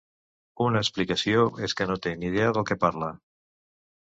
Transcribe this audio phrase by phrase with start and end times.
[0.67, 3.13] Una explicació és que no té ni idea del què parla.